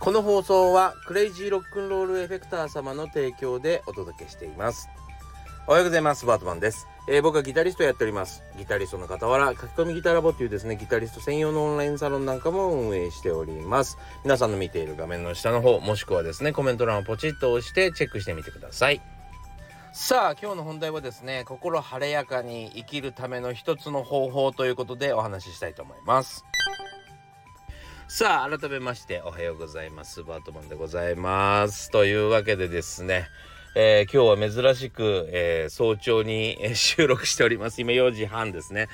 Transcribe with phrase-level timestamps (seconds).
[0.00, 4.88] この放送はクレイジーロックンロールエフェクター様の提供でお届けしています。
[5.66, 6.24] おはようございます。
[6.24, 8.42] バートマンです、えー僕はギタリストやっております。
[8.56, 13.98] ギタリストの傍ら書き込みギタラボっていうですねギタリスト専用のオンラインサロンなんかも運営しております。
[14.24, 19.02] 皆さんの見ている画面の下の方もしくはですねコメント欄をポチッと押してチェックしてみてください。
[19.92, 26.46] さあ今日の本題はですね心晴れやかに生きるための一つの方法ということでお話ししたいと思います。
[28.12, 30.24] さあ改めましておはようございます。
[30.24, 31.92] バートマンでございます。
[31.92, 33.28] というわけでですね
[33.76, 37.80] えー今日は珍しく、えー早朝に収録しております。
[37.80, 38.88] 今4時半ですね、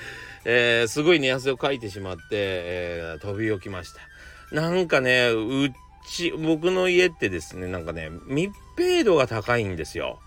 [0.45, 4.55] えーすごい寝汗をかいてしまって、え飛び起きました。
[4.55, 5.73] なんかねう
[6.10, 10.19] ち僕の家ってですねなんかね密閉度が高いんですよ。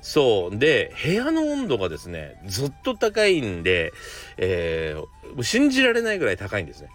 [0.00, 0.56] そう。
[0.56, 3.92] で部屋の温度がですねずっと高いんで、
[4.38, 6.88] えー信じられないぐらい高いんですね。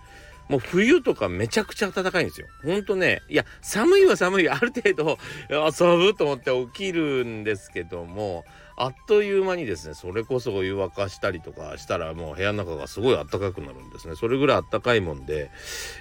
[0.49, 2.47] もう冬とかめちゃくちゃ暖かいんですよ。
[2.63, 4.49] ほんとね、いや、寒いは寒い。
[4.49, 5.17] ある程度、
[5.65, 14.15] あ寒いと思って起きるんですけども、あっという間にですね、それこそお湯沸かしたりとかしたらもう部屋の中がすごい暖かくなるんですね。
[14.15, 15.51] それぐらい暖かいもんで、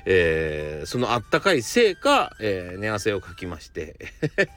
[0.06, 3.96] えーその暖かいせいか、えー寝汗をかきまして、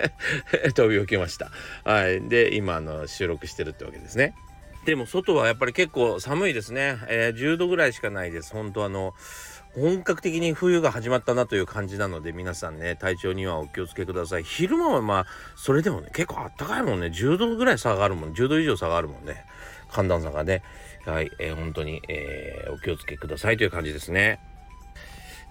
[0.75, 1.51] 飛び起きました。
[1.83, 2.27] はい。
[2.27, 4.33] で、今、の、収録してるってわけですね。
[4.85, 6.97] でも外はやっぱり結構寒いですね。
[7.09, 8.53] えー10度ぐらいしかないです。
[8.53, 9.13] 本当あの、
[9.75, 14.43] 本格的に冬が始まったなという感じなので皆さんね体調にはお気をつけください。
[14.43, 17.07] 昼間はまあそれでもね結構あったかいもんね。
[17.07, 18.33] 10度ぐらい差があるもん。
[18.33, 19.45] 10度以上差がるもんね。
[19.89, 20.63] 寒暖差がね。
[21.05, 24.39] はい、えー本当に、えーお気をつけくださいという感じですね。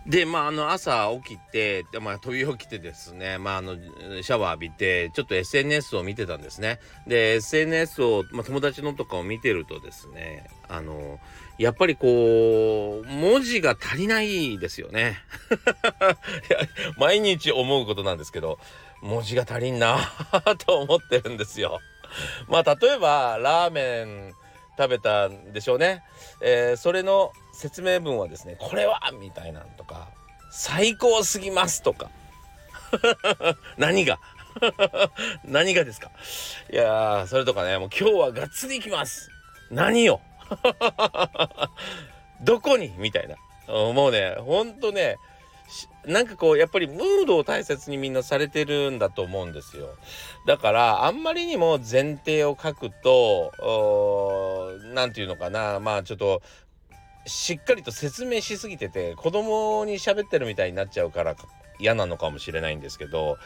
[0.07, 6.79] でまああの朝起きてで、まあ、飛び起きてですねまああのシャワー浴びてちょっと SNS を見てたんですね。
[7.07, 11.19] で SNS を、まあ、友達のとかを見てるとですねあの
[11.59, 15.19] やっぱりこう文字が足りないですよね。
[16.51, 16.59] い や
[16.97, 18.59] 毎日思うことなんですけど
[19.03, 19.99] 文字が足りんな
[20.67, 21.81] と思ってるんですよ。
[22.49, 24.35] まあ例えばラーメン
[24.77, 26.03] 食べたんでしょうね、
[26.41, 30.09] えーそれの説明文はですねこれはみたいなんとか
[30.51, 32.11] 最高すぎますとか。
[33.79, 34.19] 何が？
[35.45, 36.11] 何がですか？
[36.73, 39.31] いやそれとかねもう今日はがっつりいきます。
[39.71, 40.21] 何よ
[42.43, 42.93] どこに？
[42.99, 43.37] みたいな。
[43.67, 45.17] もうねほんとね
[46.05, 49.89] なんかこうやっぱりムードを大切にみんなされてるんだと思うんですよ。
[50.47, 55.81] だからあんまりにも前提を書くとおーなんていうのかな。
[55.81, 56.43] まあちょっと
[57.27, 61.35] しっかりと説明しすぎてて子供に喋ってるみたいになっちゃうから
[61.79, 63.39] 嫌なのかもしれないんですけど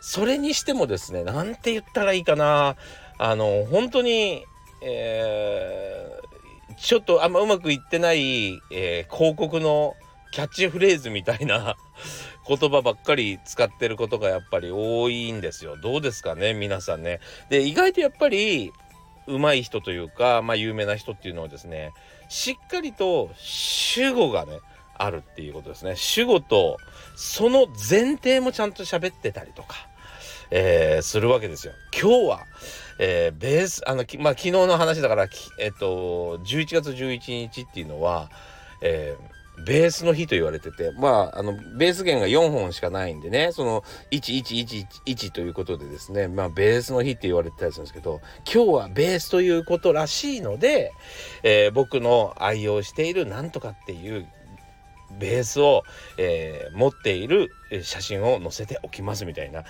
[0.00, 2.74] それにしてもですねなんて言ったらいいかな。
[3.18, 4.44] あの本当に
[4.82, 6.29] えー
[6.76, 9.94] ちょっとあんまうまくいってない、えー広告の
[10.32, 11.76] キャッチフレーズみたいな
[12.46, 15.76] 言葉ばっかり使ってることがやっぱり多いんですよ。
[15.76, 17.20] どうですかね皆さんね。
[17.48, 18.72] で意外とやっぱり
[19.26, 21.92] 上手い人というか、まあ、有名な人っていうのはですね
[22.28, 24.60] しっかりと主語がね
[24.94, 25.96] あるっていうことですね。
[25.96, 26.76] 主語と
[27.16, 29.88] その前提もちゃんと喋ってたりとか、
[30.50, 31.72] えーするわけですよ。
[32.00, 32.46] 今日は、
[32.98, 38.30] えーベースあの、きまあ、昨日の話だから、きえっと、11月11日っていうのは、
[38.80, 50.92] えーベースの日と言われてて、まあ、あの、ベース弦が4本しかないんでね、その、1111ということでですね、まあ、ベースの日って言われてたりするんですけど、今日はベースということらしいので、
[51.42, 54.26] えー僕の愛用しているなんとかっていう
[55.18, 55.82] ベースを、
[56.16, 57.50] えー持っている
[57.82, 59.64] 写真を載せておきますみたいな。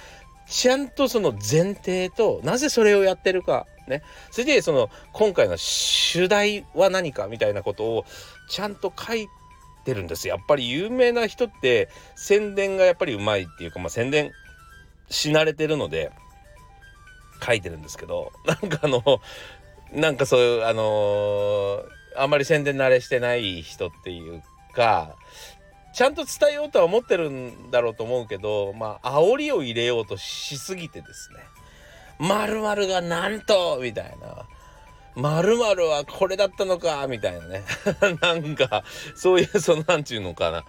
[0.50, 4.03] ちゃんとその前提となぜそれをやってるかね。
[4.31, 8.05] それでその今回の主題は何かみたいなことを
[8.49, 9.28] ちゃんと書い
[9.84, 10.28] てるんです。
[10.28, 14.33] やっぱり有名な人って宣伝がやっぱりうまいっていうか、まあ、宣伝
[15.09, 16.11] し慣れてるので
[17.44, 19.03] 書いてるんですけど なんかあの
[19.93, 24.43] なんかそういうあのーあんまり宣伝慣れしてない人っていう
[24.75, 25.17] か
[25.92, 31.40] ちゃんと伝えようとは思ってるんだろうと思うけどまあ煽りを入れようとしすぎてですね。
[32.20, 34.46] 〇〇がなんとみたいな。
[35.16, 37.64] 〇〇はこれだったのかみたいなね。
[38.22, 38.84] なんか
[39.14, 40.64] そういうそのなんていうのかな、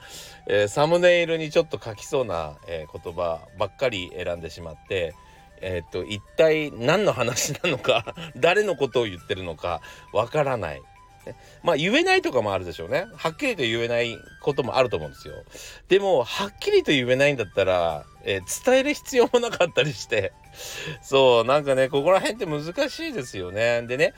[0.48, 5.14] えーサムネイルにちょっと書きそうな、えー言葉ばっかり選んでしまって
[5.62, 9.82] えーっと一体何の話なのか 誰のことを言ってるのか
[10.12, 10.82] わからない。
[11.64, 13.06] まあ言えないとかもあるでしょうね。
[13.16, 15.36] はっきりと言えないこともあると思うんですよ。
[15.88, 20.34] でもはっきりと言えないんだったら、えー伝える必要もなかったりして
[21.02, 23.84] そう、なんかね、ここら辺って難しいですよね。
[23.84, 24.14] でね、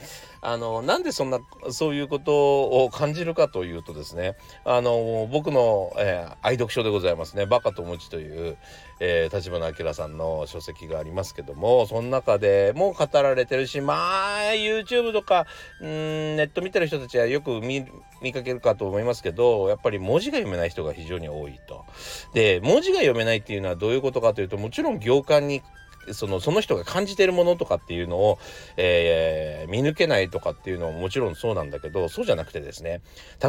[0.46, 1.40] あの、なんでそんな、
[1.72, 4.36] そういうことを感じるかというとですね、
[4.66, 8.58] あの、僕の、えー、愛読書でございますね、バカとムチという、
[9.00, 15.48] えー、立花明さんの書籍がありますけども、その中でも語られてるし、まあ、YouTube とか、
[15.82, 17.86] んネット見てる人たちはよく見、
[18.22, 21.86] 見かけるかと思いますけど、やっぱり文字が読めない人が非常に多いと。
[22.34, 25.62] で、文字が読めないっていうのはどういうことかというと、もちろん行間に
[26.12, 28.40] そのその人が感じてるものとかっていうのを、
[28.78, 33.02] えー、見抜けないとかっていうのももちろんそうなんだけどそうじゃなくてですね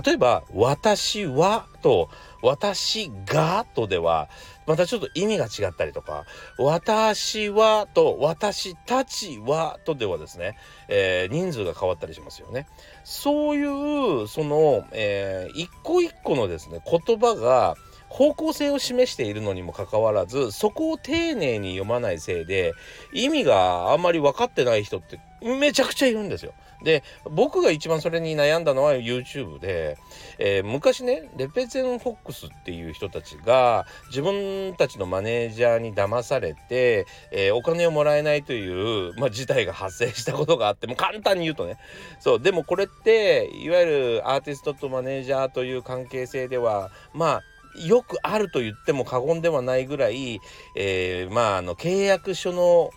[0.04, 2.08] 例えば「私は」と
[2.42, 4.28] 「私が」とでは
[4.66, 6.24] またちょっと意味が違ったりとか
[6.58, 10.56] 「私は」と「私たちは」とではですね、
[10.88, 12.66] えー、人数が変わったりしますよね。
[13.04, 17.76] そういうその、えー、一個一個のですね言葉が
[18.14, 22.72] 方向性を示しているのにもかかわらずそこを丁寧に読まないせいで
[23.12, 26.54] 意味があんまり分かってない人ってめちゃくちゃいるんですよ。
[26.84, 29.96] で僕が一番それに悩んだのは YouTube で、
[30.38, 41.78] えー、昔ねレペゼンフォックスっていう人たちが自分たちのマネージャーに騙されて、えー、お金をもらえないという、まあ、事態が発生したことがあっても簡単に言うとね
[42.20, 47.42] そうでもこれっていわゆるアーティストとマネージャーという関係性ではまあ
[47.76, 50.40] よくあると言っても過言ではないぐらい、
[50.76, 52.90] えー、まああの契約書の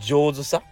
[0.00, 0.62] 上手さ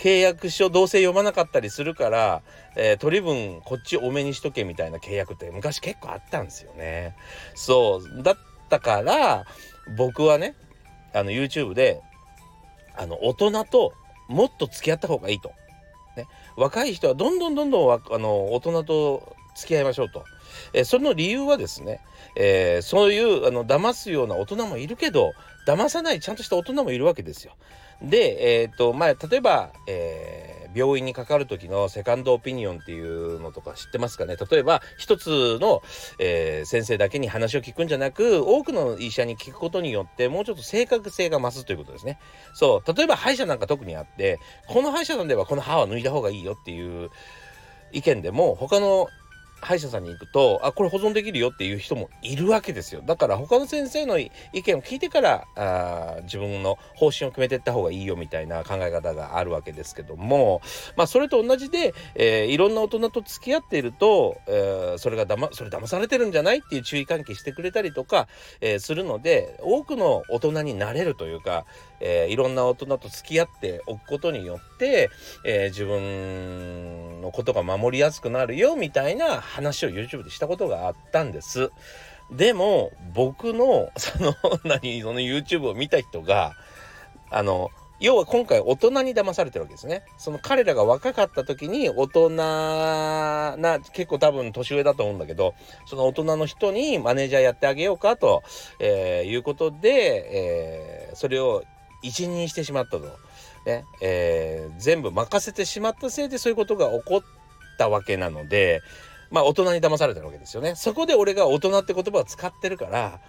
[0.00, 2.42] 契約書どうせ読まなかったりするから、
[2.76, 7.16] えー、取り分こっち多めにしとけみたいな契約って昔結構あったんですよね。
[7.54, 8.36] そうだっ
[8.68, 9.44] たから
[9.96, 10.54] 僕はね
[11.12, 12.00] あの YouTube で
[12.96, 13.92] あの大人と
[14.28, 15.52] もっと付き合った方がいいと。
[16.16, 16.26] ね、
[16.56, 20.24] 若い人はどんどんどんどんあの大人と付き合いましょうと。
[20.72, 22.00] えー、その理由はですね、
[22.36, 25.32] えー、そういうあの騙すような大人もいるけど
[25.66, 27.54] 騙さないちゃんとした大人もいるわけですよ。
[28.02, 34.36] で、えーとまあ、例えば、えー、病院にかかる時のセカンドオピニオンっていうのとか知ってますかね？
[34.36, 35.82] 例えば一つの、
[36.18, 42.18] えー、先生だけに話を聞くんじゃなく多くの医者に聞くことによってもうちょっと正確性が増すということですね。
[42.52, 47.10] そう例えば歯医者なんか特にあってこの歯医者さんではこの歯は抜いた方がいいよっていう
[47.92, 49.08] 意見でも他の
[49.60, 53.02] 歯医者さんに行くとあこれ保存できるよっていう人もいるわけですよ。
[53.04, 60.60] だから他の先生の意見を聞いてからあ自分の方針を決めていった方がいいよみたいな考え方があるわけですけども
[60.96, 68.28] まあそれと同じで、えー、いろんな大人と付き合っていると、えー、それがだまそれ騙されてるんじゃないっていう注意喚起してくれたりとか、
[68.60, 71.64] えー、するので多くの大人になれるというか、
[72.00, 75.10] えー、いろんな大人と付き合っておくことによって、
[75.44, 81.70] えー、自分のことが守りやすくなるよみたいな話を YouTube でしたことがあったんです。
[82.30, 84.34] でも僕の その
[84.64, 86.54] 何その YouTube を見た人が
[87.30, 90.04] あの要は今回大人に騙されてるわけですね。
[90.18, 93.56] その彼らが若かった時に大人な、
[93.94, 95.54] 結構多分年上だと思うんだけど、
[95.86, 98.42] その大人の人にマネージャーやってあげようかと、
[98.80, 101.64] えー、いうことで、えー、それを
[102.02, 103.18] 一任してしまったと。
[103.66, 107.20] ねえー、全部任せてしまったせいでそういうことが起こっ
[107.78, 108.80] たわけなので
[109.30, 110.76] まあ大人に騙されてるわけですよね。
[110.76, 113.20] そこで俺が大人って言葉を使ってるから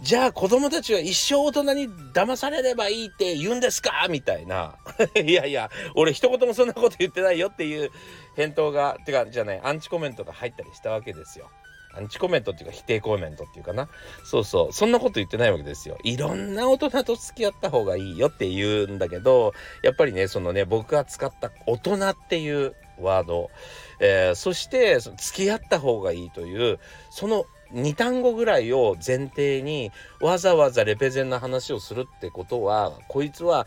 [0.00, 4.06] じゃあ子供たちは一生大人に騙されればいいって言うんですか？
[4.08, 4.76] みたいな。
[5.14, 7.90] いやいや、俺一言もそんなこと言ってないよっていう
[8.34, 11.50] 返答が、てか、じゃない、アンチコメントが入ったりしたわけですよ。
[11.94, 13.88] アンチコメントっていうか否定コメントっていうかな。
[14.24, 14.72] そうそう。
[14.72, 15.98] そんなこと言ってないわけですよ。
[16.04, 19.52] いろんな大人と付き合った方がいいよって言うんだけど、
[19.82, 23.50] やっぱりね、そのね、僕が使った大人っていうワード、
[24.00, 26.78] えー、そしてそ付き合った方がいいという、
[27.10, 29.90] その2単語ぐらいを前提に
[30.20, 33.66] わざわざレペゼンの話をするってことは、こいつは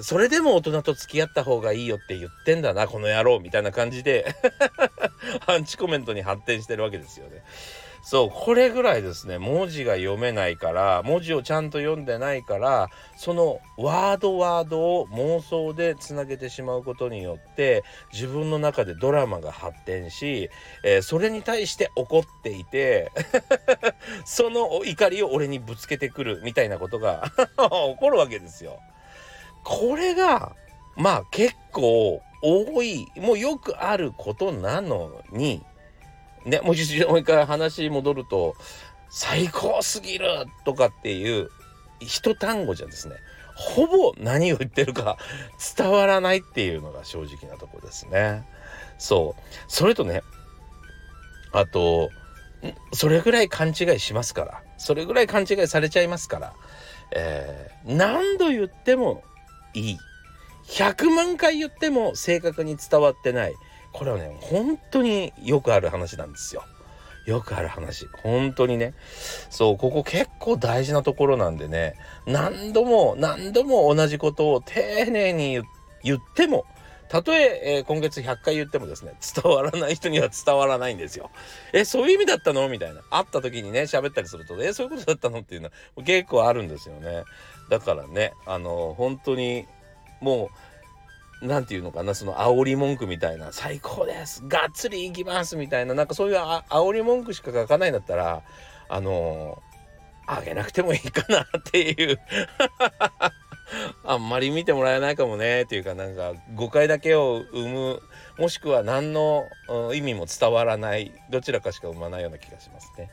[0.00, 4.34] それでも大人と付き合った方がいいよって言ってんだな、この野郎みたいな感じで
[5.46, 7.42] アンチコメントに発展してるわけですよね。
[8.06, 17.82] そう、これぐらいですね、文字が読めないから、文字をちゃんと読んでないから、そのワードワードを妄想でつなげてしまうことによって、
[18.12, 20.50] 自分の中でドラマが発展し、
[20.82, 23.10] えー、それに対して怒っていて
[24.26, 28.80] その怒りを俺にぶつけてくるみたいなことが 起こるわけですよ。
[29.64, 30.54] これが
[30.96, 35.62] まあ結構多いもうよくあることなのに
[36.44, 38.54] ねもう一回話戻ると
[39.08, 40.26] 最高すぎる
[40.64, 41.48] とかっていう
[42.00, 43.14] 一単語じゃですね
[43.54, 45.16] ほぼ何を言ってるか
[45.76, 48.44] 伝わらないっていうのが正直なとこですね。
[48.98, 50.22] そうそれとね
[51.52, 52.10] あと
[52.92, 56.54] それぐらい勘違いしますからそれぐらい勘違いされちゃいますから、
[57.12, 59.22] えー、何度言っても
[59.74, 59.98] いい。
[60.66, 63.54] 100万回言っても正確に伝わってない。
[63.92, 66.64] これはね本当によくある話なんですよ。
[67.26, 68.06] よくある話。
[68.22, 68.94] 本当にね。
[69.50, 71.94] そうここ結構大事なところなんでね。
[72.26, 75.60] 何度も何度も同じことを丁寧に
[76.02, 76.64] 言っても
[77.08, 81.30] たとええー、今月100回言ってもですね伝わらない人には伝わらないんですよ。
[81.72, 82.68] えそういう意味だったの？
[82.68, 83.02] みたいな。
[83.10, 85.40] 会った時にね喋ったりするとえそういうことだったの？
[85.40, 87.24] っていうのは結構あるんですよね。
[87.70, 89.66] だからねあの本当に
[90.20, 90.50] も
[91.42, 98.42] う何て言うのかなその煽り文句みたいな「最高ですがっつりいきます」みたいななんかそういうあ煽り文句しか書かないんだったら
[98.88, 99.62] あの、
[100.26, 102.20] あげなくてもいいかなっていう
[104.04, 108.02] あんまり見てもらえないかもねっていうかなんか誤解だけを生む
[108.38, 109.48] もしくは何の、
[109.94, 113.10] 意味も伝わらないどちらかしか生まないような気がしますね。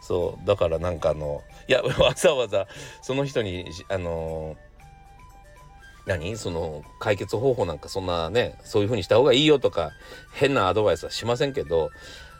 [0.00, 2.66] そうだからなんかあのいやわざわざ
[3.02, 4.56] その人にあの
[6.06, 6.36] 何？
[6.36, 9.92] その解決方法なんかそんなねそういう風にした方がいいよとか
[10.32, 11.90] 変なアドバイスはしませんけど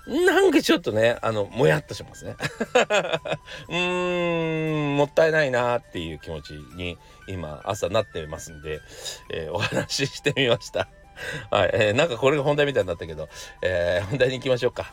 [0.06, 2.36] なんかちょっとねあのもやっとしますね。
[3.68, 6.98] うーんもったいないなっていう気持ちに
[7.28, 8.80] 今朝なってますんで、
[9.30, 10.88] えー、お話ししてみました。
[11.50, 13.28] はい、えー、なんかこれが本題みたいになったけど、
[13.62, 14.92] えー、本題に行きましょうか。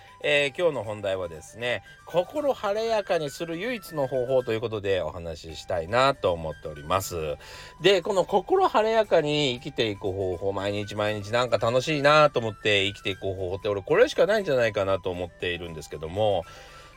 [0.23, 7.37] えー、今日の本題はですね心晴れやかにする唯一の方法ということでお話ししたいなと思っております。
[7.81, 16.43] でこの心晴れやかに生きていく方法毎日毎日なんか楽しいなと思って生きていく方法って俺これしかないんじゃないかなと思っているんですけども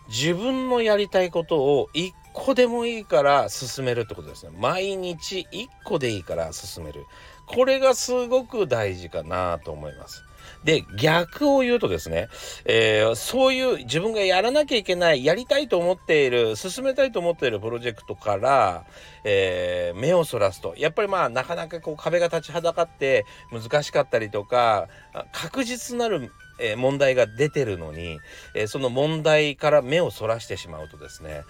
[0.08, 4.52] 自分のやりたいことを一個でもいいから進めるってことですね。
[4.58, 7.06] 毎日一個でいいから進める。
[7.46, 10.24] これがすごく大事かなと思います。
[10.64, 12.28] で、逆を言うとですね、
[12.64, 18.84] えー、そういう自分がやらなきゃいけない、やりたいと思っている、進めたいと思っているプロジェクトから、
[19.24, 24.88] えー、目をそらすと、やっぱりまあ、なかなかこう壁が立ちはだかって難しかったりとか、
[25.32, 28.20] 確実なるえー、問題が出てるのに、
[28.54, 31.42] えー、その問題から目をそらしてしまうとですね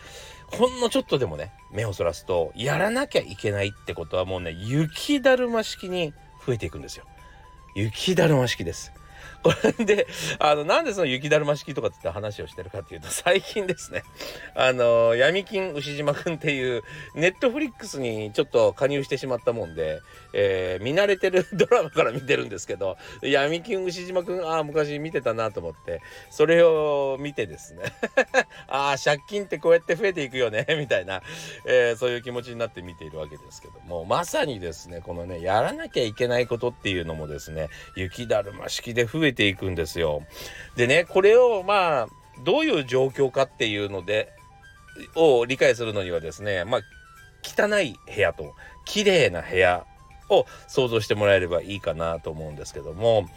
[0.46, 6.14] ほんのちょっとでもね目をそらすとやらなきゃいけないってことはもうね雪だるま式に
[6.46, 7.04] 増えていくんですよ。
[7.74, 8.92] 雪だるま式です。
[9.44, 10.06] こ れで、
[10.38, 14.02] あの、なんでその雪だるま式とかって話をしてるかっていうと、最近ですね、
[14.54, 16.82] あの、闇金牛島くんっていう、
[17.14, 20.00] ネットフリックスにちょっと加入してしまったもんで、
[20.32, 27.82] えー、見慣れてる ドラマから見てるんですけど、闇金牛島くん、ああ、昔見てたなと思って、それを見てですね、
[28.66, 31.22] ああ、借金ってこうやって増えていくよね、みたいな、
[31.66, 40.22] えー、そういう気持ちになって見ているわけですけども、まさにですね、このね、やらなきゃいけないことっていうのもですね、雪だるま式で増えてていくんですよ。
[40.76, 42.08] でねこれをまあ
[42.44, 44.32] どういう状況かっていうので
[45.14, 46.80] を理解するのにはですねまあ
[47.42, 49.86] 汚い部屋と綺麗な部屋
[50.30, 53.28] を想像してもらえればいいかなと思うんですけども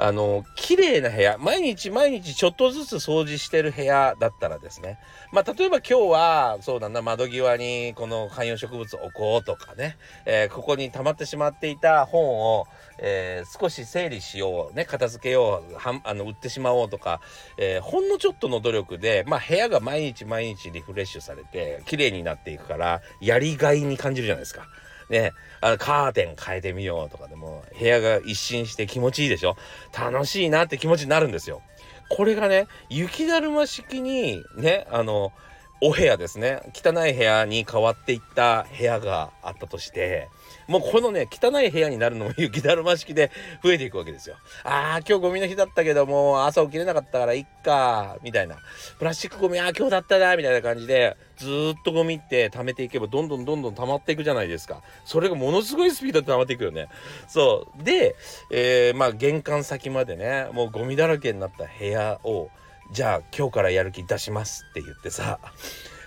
[0.00, 4.98] あの綺麗な部屋毎日毎日ちょっとずつ掃除してる部屋だったらですね。
[5.30, 12.66] まあ例えば今日はそうだな窓際にこの観葉植物置こうとかね、えー、ここに溜まってしまっていた本を、
[12.98, 14.86] えー、少し整理しようね。
[14.86, 17.20] 片付けようはんあの売ってしまおうとか、
[17.58, 24.66] えー、ほんのちょっとの努力で、まあ、部屋が毎日毎日リフレッシュされて綺麗になっていくからやりがいに感じるじゃないですか。
[25.10, 29.56] ね、あのカーテン変えてみようとかでも部屋が一新して気持ちいいでしょ？
[29.92, 31.62] 楽しいなって気持ちになるんですよ。
[32.08, 35.32] これがね雪だるま式にねあの
[35.80, 40.28] お部屋ですね汚い部屋に変わっていった部屋があったとして
[40.70, 44.36] もうこのね汚い部屋になるのも雪だるま式で増えていくわけですよ。
[44.62, 48.56] ああ今日ゴミの日だったけども朝起きれなかったからいっかみたいな
[49.00, 51.46] プラスチックゴミああ今日だったなみたいな感じでず
[51.76, 54.80] っとゴミって溜めていけばどんどんどんどん溜まっていくじゃないですか。
[55.04, 56.86] それがものすごいスピードで溜まっていくよね。
[57.26, 58.14] そうで、
[58.52, 62.48] えー、まあ玄関先までねもうゴミだらけになった部屋を
[62.92, 65.40] じゃあ今日からやる気出しますって言ってさ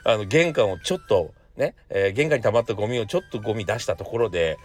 [0.05, 4.57] あの玄関をちょっとね、えー、玄関に溜まったゴミをちょっとゴミ出したところで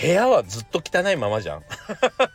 [0.00, 1.62] 部屋はずっと汚いままじゃん。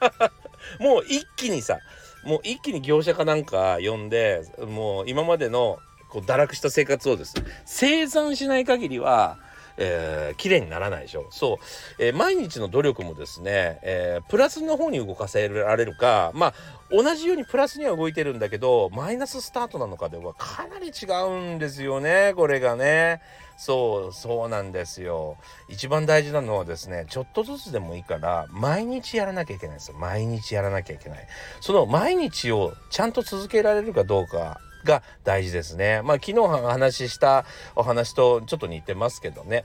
[0.79, 1.79] もう一気にさ
[2.23, 5.79] もう一気に業者かなんか呼んでもう今までの
[6.09, 9.39] こう堕落した生活をですね清算しない限りは
[9.77, 11.27] えー、綺麗にならないでしょ。
[11.31, 11.55] そ
[11.99, 16.53] う、えー、毎日の努力もですね、えー、プラスの方に動かせられるかまあ
[16.91, 23.21] 同じようにプラスには動いてるんだけどマイナススタートなのかではかなり違うんですよねこれがね。
[23.63, 25.37] そうそうなんですよ
[25.69, 31.27] 一番大事なのはですねちょっとずつでもいいから毎日やらなきゃいけないんですよ毎日やらなきゃいけない
[31.59, 36.01] その毎日をちゃんと続けられるかどうかが大事ですね。
[36.03, 39.63] まあ昨日話したお話とちょっと似てますけどね。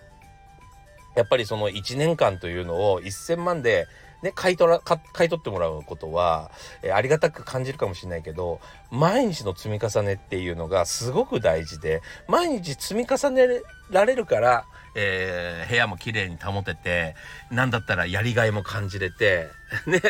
[1.15, 3.87] やっぱりその1年間というのを1000万で
[4.23, 6.51] ね、買い取ら買い取ってもらうことは、
[6.83, 14.65] えー、ありがたく感じるかもしれないけど毎日の積み重ねっていうのがすごく大事で毎日積み重ねられるから
[14.99, 17.15] えー、部屋も綺麗に保てて、
[17.51, 19.51] なんだったらやりがいも感じれて、
[19.87, 20.01] ね、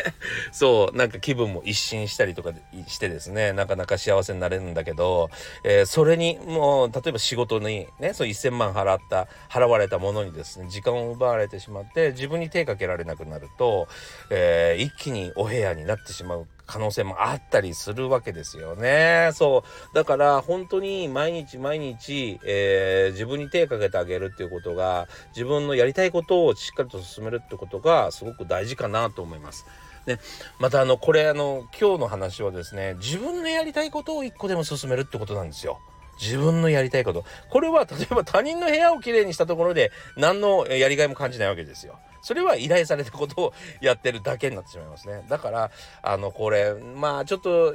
[0.51, 2.53] そう、なんか気分も一新したりとか
[2.87, 5.29] してですね、なかなか幸せになれるんだけど、
[5.65, 13.89] えー、それにもう、例えば仕事にね、そう1000万払った、払われたものにですね、時間を奪われてしまって、自分に手かけられなくなると、
[14.29, 19.31] えー、一気にお部屋になってしまう可能性もあったりするわけですよね。
[19.33, 19.95] そう。
[19.95, 29.65] だから本当に毎日毎日、えー、自分に手をかけてあげるっていうことが、自分のやりたいことをしっかりと進めるってことがすごく大事かなと思います。
[30.05, 30.19] で、
[30.59, 35.79] またあの、これあの、今日の話はですね、自分のやりたいことを一個でも進めるってことなんですよ。
[36.19, 37.25] 自分のやりたいこと。
[37.49, 41.99] これは例えば他人の部屋をきれいにしたところで何のやりがいも感じないわけですよ。
[42.27, 45.25] それは依頼されたことをやってるだけになってしまいますね。
[45.29, 45.71] だから、
[46.03, 47.73] あの、これ、まあちょっと、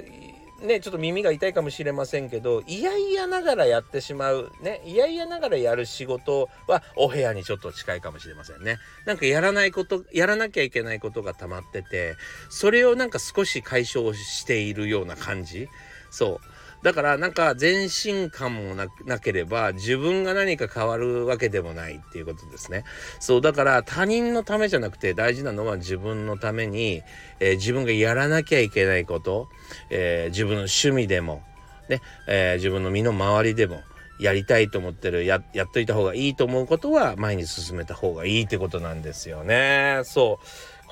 [0.60, 8.76] ね、ちょっと耳が痛いかもしれませんけど、いやいやながらやってしまう、ね、いやいやながらやる仕事はお部屋にちょっと近いかもしれませんね。
[9.06, 12.16] なんかやらないこと、やらなきゃいけないことが溜まってて、
[12.50, 15.66] それをなんか少し解消しているような感じ。
[16.10, 16.51] そう。
[16.82, 22.84] だからなんか前進感もなければ自分が何か変わるわけでもないっていうことですね。
[23.20, 27.02] そうだから他人のためじゃなくて大事なのは自分のために、
[27.40, 29.48] えー、自分がやらなきゃいけないこと、
[29.90, 31.42] えー、自分の趣味でも、
[31.88, 33.80] ねえー、自分の身の回りでも
[34.18, 40.02] やりたいと思ってるややっといた方がいいと思うことは前に進めた方がいいってことなんですよね。
[40.04, 40.46] そう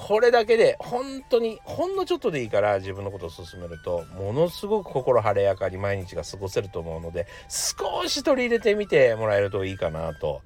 [0.09, 10.41] これだけで本当にほんのちょっとでいいから自分のことを進めるとものすごく心晴れやかに毎日が過ごせると思うので少し取り入れてみてもらえるといいかなと。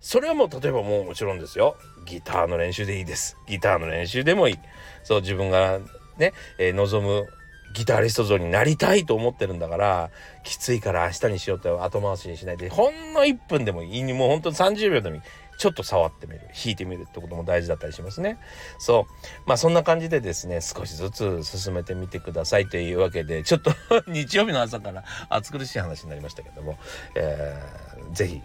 [0.00, 1.76] それはもう例えばもうもちろんですよ。
[2.06, 3.36] ギターの練習でいいです。
[3.48, 4.58] ギターの練習でもいい。
[5.02, 5.80] そう自分が
[6.16, 7.26] ね、えー、望む
[7.74, 10.10] ギタリスト像になりたいと思ってるんだから
[10.44, 14.02] きついから明日にしようって後回しにしないでほんの1分でもいい。
[14.12, 15.22] もうほんと30秒でもいい。
[15.60, 18.38] ちょっと触ってみる弾いてみるってことも大事だったりしますね
[18.78, 19.12] そう
[19.46, 23.70] まあそんな感じでですね少しずつ進めてみてくださいというわけでちょっと
[24.08, 26.78] 日曜日の朝から暑苦しい話になりましたけども、
[27.14, 28.40] えー、ぜひ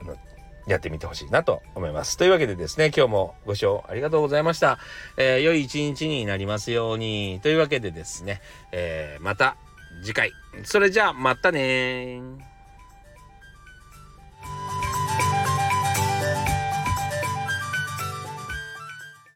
[0.00, 0.16] あの
[0.68, 2.16] やってみてほしいなと思います。
[2.16, 4.78] というわけでですね、今日もご視聴ありがとうございました。
[5.16, 7.38] えー、良い一日になりますように。
[7.40, 8.40] というわけでですね、
[8.72, 9.56] えー、また
[10.02, 10.32] 次回。
[10.64, 12.20] それじゃあ、またね